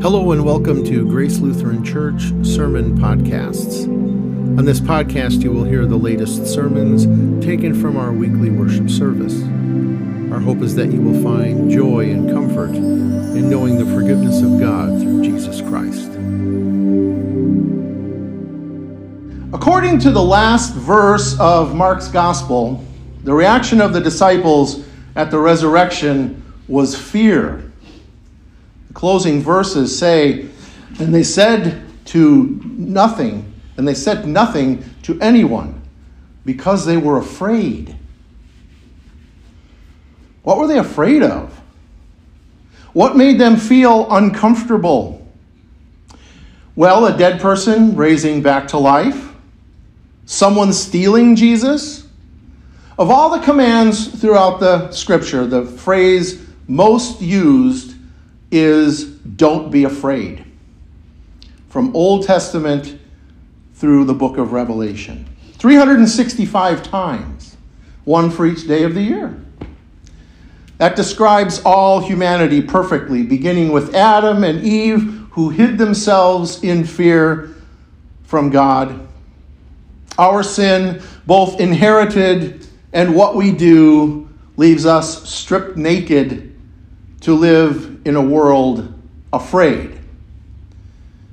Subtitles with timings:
[0.00, 3.82] Hello and welcome to Grace Lutheran Church Sermon Podcasts.
[4.56, 7.04] On this podcast, you will hear the latest sermons
[7.44, 9.42] taken from our weekly worship service.
[10.32, 14.60] Our hope is that you will find joy and comfort in knowing the forgiveness of
[14.60, 16.10] God through Jesus Christ.
[19.52, 22.84] According to the last verse of Mark's Gospel,
[23.24, 24.86] the reaction of the disciples
[25.16, 27.67] at the resurrection was fear
[28.98, 30.48] closing verses say,
[30.98, 35.80] And they said to nothing, and they said nothing to anyone
[36.44, 37.94] because they were afraid.
[40.42, 41.56] What were they afraid of?
[42.92, 45.24] What made them feel uncomfortable?
[46.74, 49.32] Well, a dead person raising back to life,
[50.26, 52.04] someone stealing Jesus.
[52.98, 57.94] Of all the commands throughout the scripture, the phrase most used
[58.50, 60.44] is don't be afraid.
[61.68, 62.98] From Old Testament
[63.74, 65.26] through the book of Revelation.
[65.54, 67.56] 365 times,
[68.04, 69.40] one for each day of the year.
[70.78, 77.54] That describes all humanity perfectly, beginning with Adam and Eve, who hid themselves in fear
[78.22, 79.08] from God.
[80.18, 86.47] Our sin, both inherited and what we do, leaves us stripped naked
[87.22, 88.94] to live in a world
[89.32, 89.98] afraid.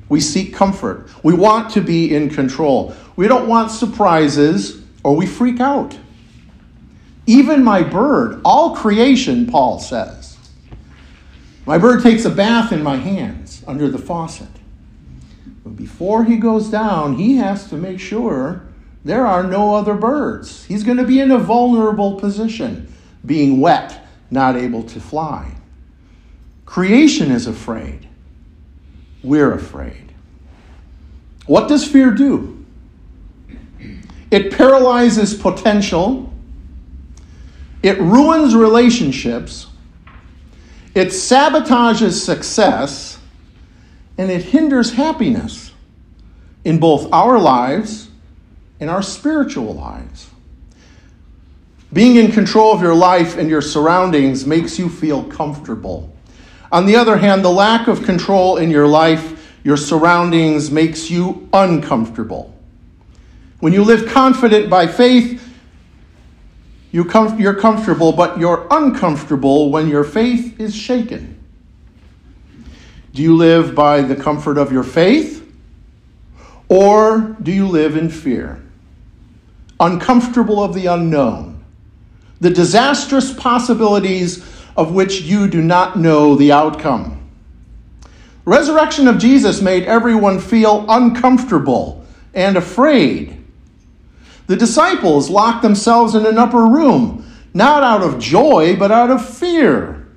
[0.09, 1.09] We seek comfort.
[1.23, 2.95] We want to be in control.
[3.16, 5.97] We don't want surprises or we freak out.
[7.28, 10.38] Even my bird, all creation, Paul says.
[11.66, 14.50] My bird takes a bath in my hands under the faucet.
[15.63, 18.61] But before he goes down, he has to make sure
[19.03, 20.66] there are no other birds.
[20.66, 22.94] He's going to be in a vulnerable position,
[23.25, 25.56] being wet, not able to fly.
[26.66, 28.08] Creation is afraid.
[29.23, 30.13] We're afraid.
[31.45, 32.66] What does fear do?
[34.31, 36.34] It paralyzes potential.
[37.84, 39.67] It ruins relationships.
[40.95, 43.19] It sabotages success.
[44.18, 45.72] And it hinders happiness
[46.63, 48.09] in both our lives
[48.79, 50.29] and our spiritual lives.
[51.94, 56.14] Being in control of your life and your surroundings makes you feel comfortable.
[56.71, 61.47] On the other hand, the lack of control in your life, your surroundings, makes you
[61.53, 62.53] uncomfortable.
[63.59, 65.41] When you live confident by faith,
[66.91, 71.37] you com- you're comfortable, but you're uncomfortable when your faith is shaken.
[73.13, 75.45] Do you live by the comfort of your faith,
[76.67, 78.61] or do you live in fear?
[79.79, 81.63] Uncomfortable of the unknown,
[82.39, 84.43] the disastrous possibilities
[84.75, 87.16] of which you do not know the outcome.
[88.46, 93.44] Resurrection of Jesus made everyone feel uncomfortable and afraid.
[94.47, 99.28] The disciples locked themselves in an upper room, not out of joy, but out of
[99.28, 100.08] fear.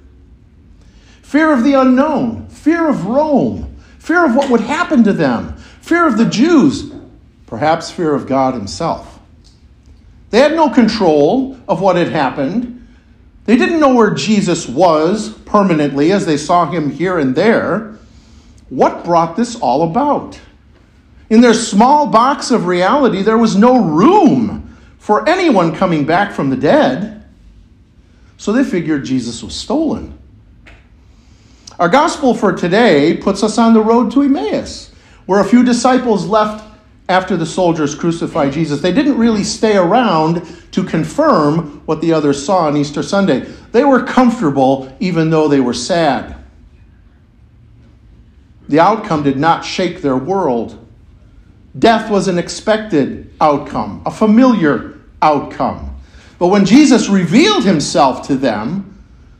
[1.23, 6.07] Fear of the unknown, fear of Rome, fear of what would happen to them, fear
[6.07, 6.93] of the Jews,
[7.47, 9.19] perhaps fear of God Himself.
[10.31, 12.78] They had no control of what had happened
[13.49, 17.97] they didn't know where Jesus was permanently as they saw him here and there.
[18.69, 20.39] What brought this all about?
[21.31, 26.51] In their small box of reality, there was no room for anyone coming back from
[26.51, 27.25] the dead.
[28.37, 30.19] So they figured Jesus was stolen.
[31.79, 34.93] Our gospel for today puts us on the road to Emmaus,
[35.25, 36.68] where a few disciples left
[37.09, 38.81] after the soldiers crucified Jesus.
[38.81, 43.41] They didn't really stay around to confirm what the others saw on Easter Sunday.
[43.73, 46.37] They were comfortable even though they were sad.
[48.69, 50.87] The outcome did not shake their world.
[51.79, 55.97] Death was an expected outcome, a familiar outcome.
[56.39, 58.85] But when Jesus revealed himself to them,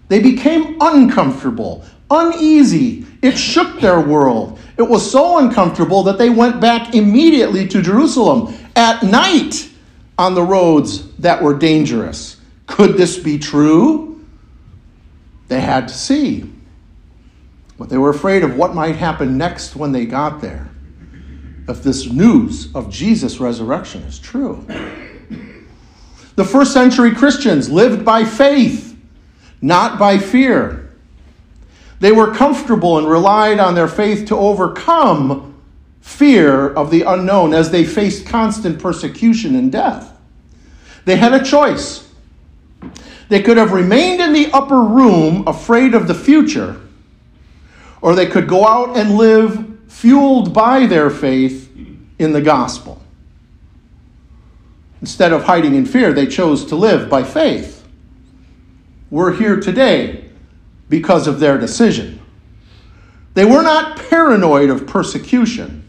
[0.09, 3.07] they became uncomfortable, uneasy.
[3.21, 4.59] It shook their world.
[4.79, 9.69] It was so uncomfortable that they went back immediately to Jerusalem at night
[10.17, 12.37] on the roads that were dangerous.
[12.67, 14.25] Could this be true?
[15.49, 16.53] They had to see.
[17.77, 20.71] But they were afraid of what might happen next when they got there.
[21.69, 24.65] If this news of Jesus' resurrection is true.
[26.37, 28.97] The first century Christians lived by faith,
[29.61, 30.88] not by fear.
[32.01, 35.61] They were comfortable and relied on their faith to overcome
[36.01, 40.17] fear of the unknown as they faced constant persecution and death.
[41.05, 42.09] They had a choice.
[43.29, 46.81] They could have remained in the upper room afraid of the future,
[48.01, 51.71] or they could go out and live fueled by their faith
[52.19, 53.03] in the gospel.
[55.01, 57.87] Instead of hiding in fear, they chose to live by faith.
[59.11, 60.28] We're here today
[60.89, 62.21] because of their decision.
[63.35, 65.85] They were not paranoid of persecution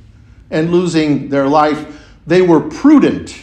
[0.52, 2.00] and losing their life.
[2.28, 3.36] They were prudent.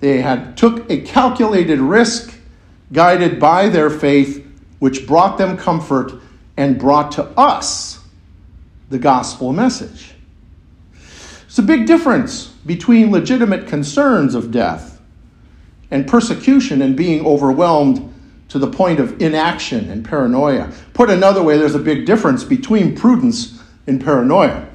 [0.00, 2.34] They had took a calculated risk
[2.92, 4.46] guided by their faith
[4.78, 6.12] which brought them comfort
[6.56, 8.00] and brought to us
[8.88, 10.14] the gospel message.
[11.46, 15.00] It's a big difference between legitimate concerns of death
[15.90, 18.09] and persecution and being overwhelmed
[18.50, 20.72] to the point of inaction and paranoia.
[20.92, 24.68] Put another way, there's a big difference between prudence and paranoia.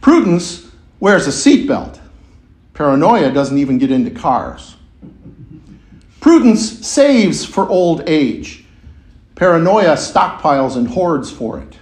[0.00, 0.70] Prudence
[1.00, 1.98] wears a seatbelt,
[2.74, 4.76] paranoia doesn't even get into cars.
[6.20, 8.64] Prudence saves for old age.
[9.34, 11.78] Paranoia stockpiles and hoards for it.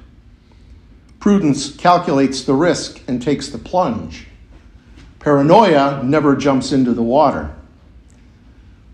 [1.19, 4.27] Prudence calculates the risk and takes the plunge.
[5.19, 7.55] Paranoia never jumps into the water.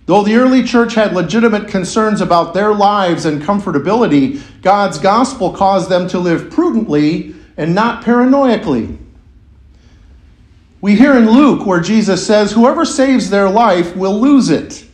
[0.07, 5.91] Though the early church had legitimate concerns about their lives and comfortability, God's gospel caused
[5.91, 8.99] them to live prudently and not paranoically.
[10.81, 14.87] We hear in Luke where Jesus says, Whoever saves their life will lose it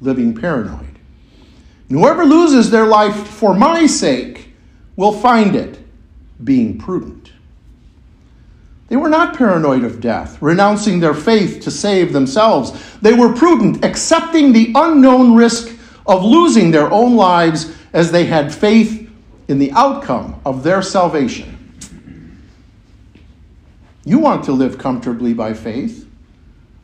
[0.00, 0.98] living paranoid.
[1.88, 4.54] And whoever loses their life for my sake
[4.96, 5.78] will find it,
[6.42, 7.32] being prudent.
[8.88, 12.72] They were not paranoid of death, renouncing their faith to save themselves.
[13.00, 15.76] They were prudent, accepting the unknown risk
[16.06, 19.10] of losing their own lives as they had faith
[19.48, 21.54] in the outcome of their salvation.
[24.04, 26.08] You want to live comfortably by faith.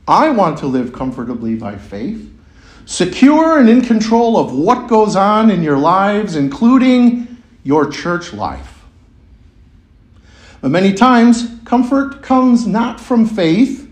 [0.06, 2.30] I want to live comfortably by faith
[2.86, 7.26] secure and in control of what goes on in your lives, including
[7.62, 8.74] your church life.
[10.64, 13.87] But many times, comfort comes not from faith,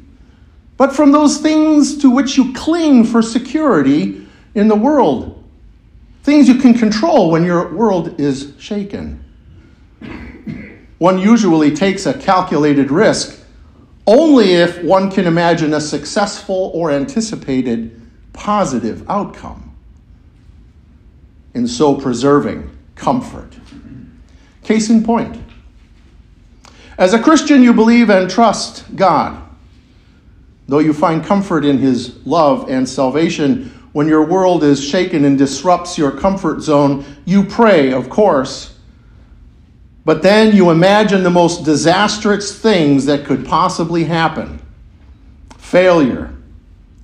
[0.78, 5.44] but from those things to which you cling for security in the world.
[6.22, 9.22] Things you can control when your world is shaken.
[10.96, 13.38] One usually takes a calculated risk
[14.06, 18.00] only if one can imagine a successful or anticipated
[18.32, 19.76] positive outcome
[21.52, 23.52] in so preserving comfort.
[24.64, 25.41] Case in point
[26.98, 29.42] as a Christian, you believe and trust God.
[30.68, 35.36] Though you find comfort in His love and salvation, when your world is shaken and
[35.36, 38.78] disrupts your comfort zone, you pray, of course.
[40.04, 44.60] But then you imagine the most disastrous things that could possibly happen
[45.58, 46.34] failure,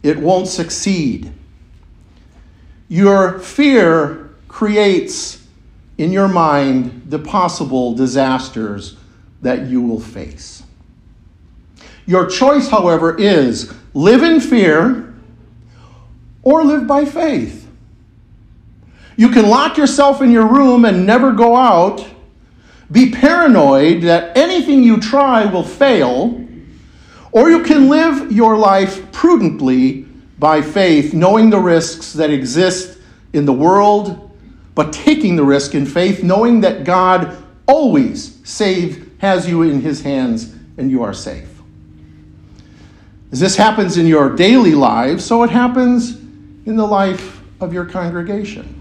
[0.03, 1.33] it won't succeed.
[2.89, 5.43] Your fear creates
[5.97, 8.97] in your mind the possible disasters
[9.43, 10.63] that you will face.
[12.07, 15.15] Your choice, however, is live in fear
[16.43, 17.69] or live by faith.
[19.17, 22.07] You can lock yourself in your room and never go out,
[22.91, 26.45] be paranoid that anything you try will fail
[27.33, 30.07] or you can live your life prudently
[30.39, 32.99] by faith, knowing the risks that exist
[33.33, 34.31] in the world,
[34.75, 37.37] but taking the risk in faith, knowing that God
[37.67, 41.49] always save, has you in his hands and you are safe.
[43.31, 46.17] As this happens in your daily lives, so it happens
[46.67, 48.75] in the life of your congregation.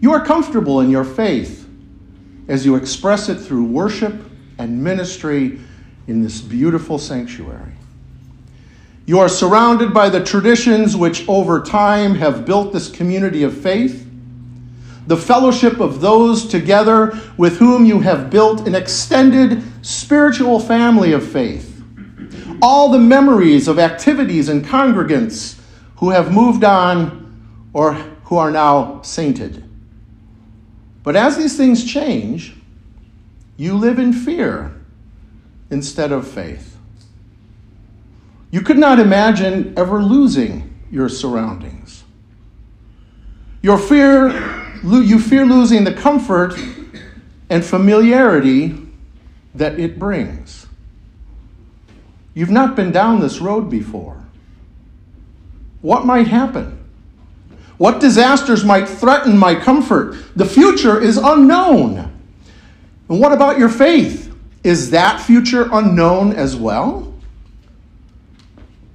[0.00, 1.68] You are comfortable in your faith
[2.48, 4.14] as you express it through worship
[4.58, 5.60] and ministry
[6.08, 7.72] in this beautiful sanctuary.
[9.06, 14.09] You are surrounded by the traditions which over time have built this community of faith,
[15.10, 21.28] the fellowship of those together with whom you have built an extended spiritual family of
[21.28, 21.82] faith,
[22.62, 25.58] all the memories of activities and congregants
[25.96, 29.68] who have moved on or who are now sainted.
[31.02, 32.54] But as these things change,
[33.56, 34.72] you live in fear
[35.70, 36.78] instead of faith.
[38.52, 42.04] You could not imagine ever losing your surroundings.
[43.60, 46.54] Your fear, you fear losing the comfort
[47.48, 48.78] and familiarity
[49.54, 50.66] that it brings.
[52.34, 54.22] You've not been down this road before.
[55.82, 56.78] What might happen?
[57.78, 60.16] What disasters might threaten my comfort?
[60.36, 61.98] The future is unknown.
[63.08, 64.34] And what about your faith?
[64.62, 67.14] Is that future unknown as well?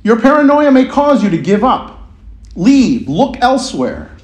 [0.04, 2.00] Your paranoia may cause you to give up,
[2.56, 4.15] leave, look elsewhere.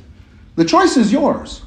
[0.56, 1.62] The choice is yours.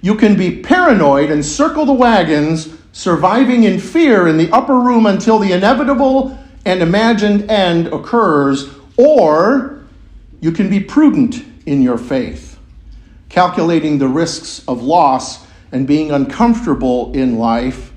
[0.00, 5.06] You can be paranoid and circle the wagons, surviving in fear in the upper room
[5.06, 9.84] until the inevitable and imagined end occurs, or
[10.40, 12.58] you can be prudent in your faith,
[13.28, 17.92] calculating the risks of loss and being uncomfortable in life,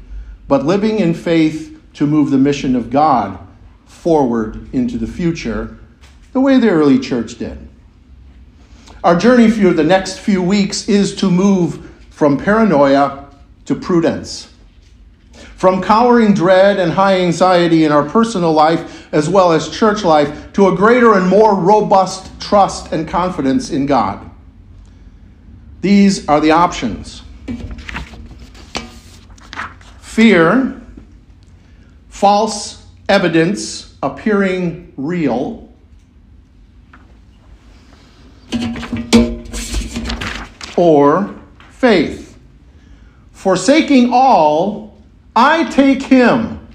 [0.48, 3.40] but living in faith to move the mission of God
[3.86, 5.78] forward into the future,
[6.34, 7.68] the way the early church did.
[9.06, 13.30] Our journey for the next few weeks is to move from paranoia
[13.66, 14.52] to prudence.
[15.56, 20.52] From cowering dread and high anxiety in our personal life as well as church life
[20.54, 24.28] to a greater and more robust trust and confidence in God.
[25.82, 27.22] These are the options
[30.02, 30.82] fear,
[32.10, 35.65] false evidence appearing real,
[40.78, 41.36] or
[41.70, 42.38] faith.
[43.32, 44.98] Forsaking all,
[45.36, 46.68] I take him.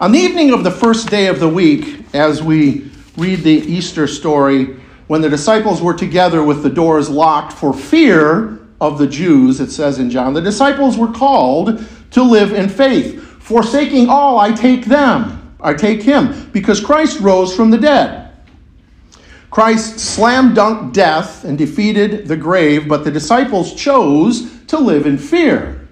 [0.00, 4.06] On the evening of the first day of the week, as we read the Easter
[4.06, 4.76] story,
[5.06, 9.70] when the disciples were together with the doors locked for fear of the Jews, it
[9.70, 13.22] says in John, the disciples were called to live in faith.
[13.42, 15.56] Forsaking all, I take them.
[15.60, 18.25] I take him, because Christ rose from the dead.
[19.56, 25.16] Christ slam dunked death and defeated the grave, but the disciples chose to live in
[25.16, 25.88] fear.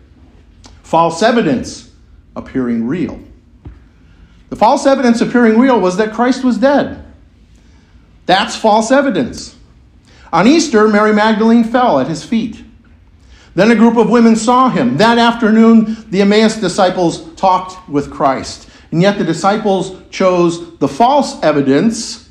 [0.82, 1.90] False evidence
[2.36, 3.18] appearing real.
[4.50, 7.06] The false evidence appearing real was that Christ was dead.
[8.26, 9.56] That's false evidence.
[10.30, 12.62] On Easter, Mary Magdalene fell at his feet.
[13.54, 14.98] Then a group of women saw him.
[14.98, 18.68] That afternoon, the Emmaus disciples talked with Christ.
[18.92, 22.23] And yet the disciples chose the false evidence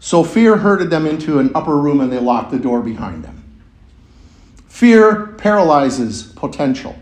[0.00, 3.44] so fear herded them into an upper room and they locked the door behind them.
[4.66, 6.98] Fear paralyzes potential.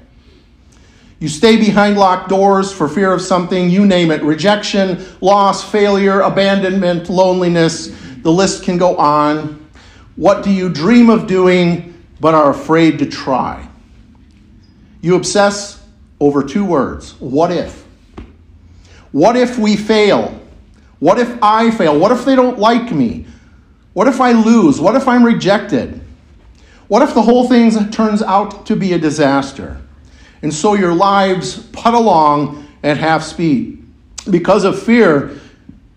[1.21, 6.21] You stay behind locked doors for fear of something, you name it rejection, loss, failure,
[6.21, 7.97] abandonment, loneliness.
[8.23, 9.69] The list can go on.
[10.17, 13.69] What do you dream of doing but are afraid to try?
[15.01, 15.85] You obsess
[16.19, 17.85] over two words what if?
[19.13, 20.38] What if we fail?
[21.01, 21.99] What if I fail?
[21.99, 23.27] What if they don't like me?
[23.93, 24.81] What if I lose?
[24.81, 26.01] What if I'm rejected?
[26.89, 29.81] What if the whole thing turns out to be a disaster?
[30.43, 33.85] And so your lives put along at half speed.
[34.31, 35.39] Because of fear,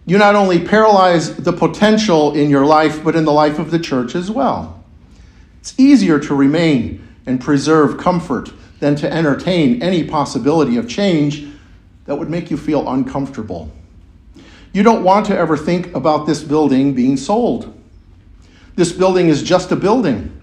[0.05, 3.79] you not only paralyze the potential in your life, but in the life of the
[3.79, 4.83] church as well.
[5.59, 11.47] It's easier to remain and preserve comfort than to entertain any possibility of change
[12.05, 13.71] that would make you feel uncomfortable.
[14.73, 17.77] You don't want to ever think about this building being sold.
[18.75, 20.41] This building is just a building,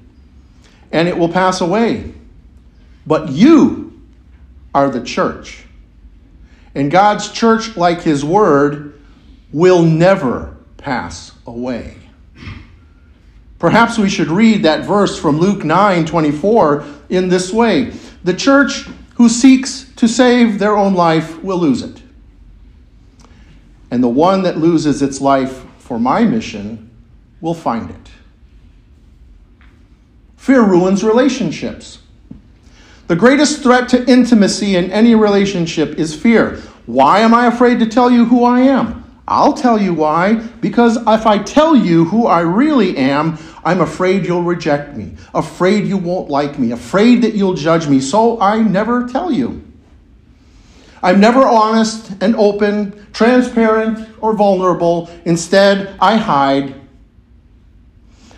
[0.93, 2.13] and it will pass away.
[3.07, 4.03] But you
[4.75, 5.65] are the church.
[6.75, 9.01] And God's church, like His word,
[9.51, 11.97] will never pass away.
[13.59, 17.91] Perhaps we should read that verse from Luke 9 24 in this way
[18.23, 22.03] The church who seeks to save their own life will lose it
[23.91, 26.91] and the one that loses its life for my mission
[27.41, 28.11] will find it.
[30.37, 31.99] Fear ruins relationships.
[33.07, 36.57] The greatest threat to intimacy in any relationship is fear.
[36.87, 39.05] Why am I afraid to tell you who I am?
[39.27, 40.35] I'll tell you why.
[40.35, 45.87] Because if I tell you who I really am, I'm afraid you'll reject me, afraid
[45.87, 48.01] you won't like me, afraid that you'll judge me.
[48.01, 49.68] So I never tell you.
[51.03, 55.11] I'm never honest and open, transparent, or vulnerable.
[55.25, 56.75] Instead, I hide.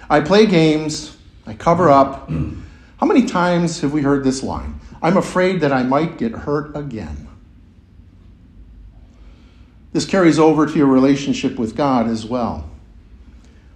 [0.09, 1.17] I play games.
[1.47, 2.31] I cover up.
[2.99, 4.79] How many times have we heard this line?
[5.03, 7.29] I'm afraid that I might get hurt again.
[9.93, 12.71] This carries over to your relationship with God as well.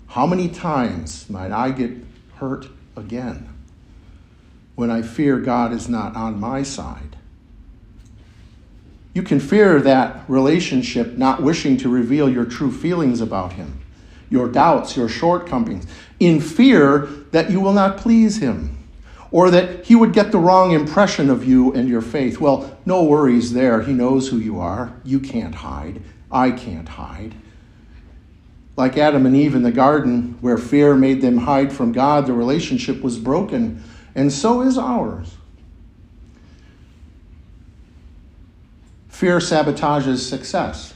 [0.08, 1.90] How many times might I get
[2.36, 3.48] hurt again
[4.76, 7.13] when I fear God is not on my side?
[9.14, 13.80] You can fear that relationship not wishing to reveal your true feelings about him,
[14.28, 15.86] your doubts, your shortcomings,
[16.18, 18.76] in fear that you will not please him
[19.30, 22.40] or that he would get the wrong impression of you and your faith.
[22.40, 23.82] Well, no worries there.
[23.82, 24.92] He knows who you are.
[25.04, 26.02] You can't hide.
[26.30, 27.34] I can't hide.
[28.76, 32.32] Like Adam and Eve in the garden, where fear made them hide from God, the
[32.32, 33.82] relationship was broken,
[34.14, 35.36] and so is ours.
[39.24, 40.92] Fear sabotages success.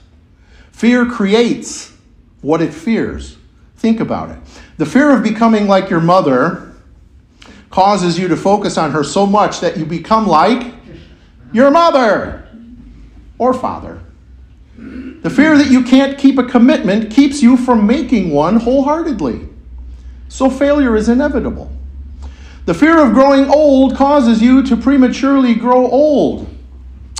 [0.71, 1.95] Fear creates
[2.43, 3.39] what it fears.
[3.77, 4.39] Think about it.
[4.77, 6.75] The fear of becoming like your mother
[7.71, 10.75] causes you to focus on her so much that you become like
[11.55, 12.47] your mother
[13.39, 13.99] or father.
[14.77, 19.49] The fear that you can't keep a commitment keeps you from making one wholeheartedly.
[20.29, 21.73] So failure is inevitable.
[22.67, 26.57] The fear of growing old causes you to prematurely grow old.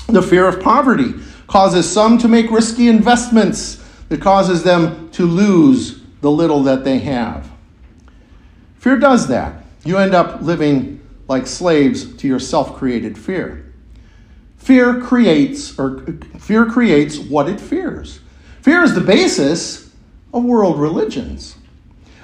[0.09, 1.15] The fear of poverty
[1.49, 6.99] causes some to make risky investments that causes them to lose the little that they
[7.01, 7.51] have.
[8.79, 9.65] Fear does that.
[9.85, 13.71] You end up living like slaves to your self-created fear.
[14.57, 16.07] Fear creates or
[16.39, 18.21] fear creates what it fears.
[18.63, 19.95] Fear is the basis
[20.33, 21.57] of world religions.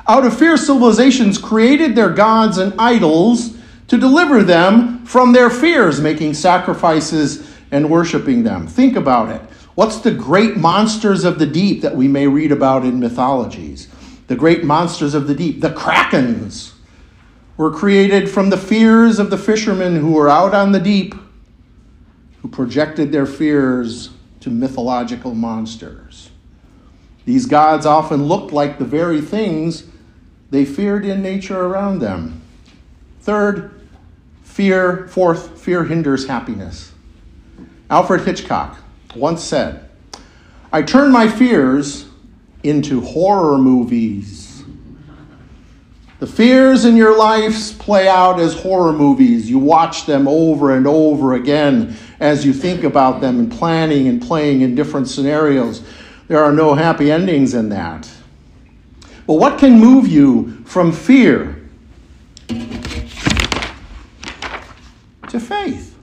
[0.09, 3.57] Out of fear, civilizations created their gods and idols
[3.89, 8.69] to deliver them from their fears, making sacrifices and worshiping them.
[8.69, 9.43] Think about it.
[9.75, 13.89] What's the great monsters of the deep that we may read about in mythologies?
[14.29, 16.75] The great monsters of the deep, the krakens,
[17.57, 21.17] were created from the fears of the fishermen who were out on the deep,
[22.43, 26.31] who projected their fears to mythological monsters.
[27.25, 29.83] These gods often looked like the very things
[30.51, 32.41] they feared in nature around them.
[33.21, 33.75] Third,
[34.45, 36.94] fear, fourth, fear hinders happiness.
[37.91, 38.79] Alfred Hitchcock
[39.15, 39.89] once said,
[40.73, 42.07] I turn my fears
[42.63, 44.65] into horror movies.
[46.21, 49.51] The fears in your lives play out as horror movies.
[49.51, 54.23] You watch them over and over again as you think about them and planning and
[54.23, 55.83] playing in different scenarios.
[56.29, 58.11] There are no happy endings in that.
[59.27, 61.61] But what can move you from fear
[65.29, 65.94] to faith?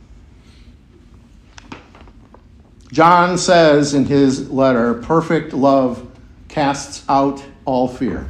[2.91, 6.05] John says in his letter, perfect love
[6.49, 8.29] casts out all fear.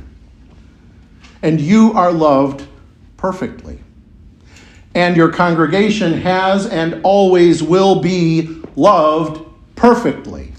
[1.41, 2.67] And you are loved
[3.17, 3.79] perfectly.
[4.93, 9.43] And your congregation has and always will be loved
[9.75, 10.53] perfectly.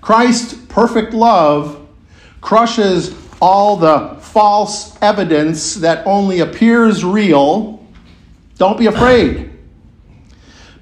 [0.00, 1.86] Christ's perfect love
[2.40, 7.86] crushes all the false evidence that only appears real.
[8.56, 9.57] Don't be afraid.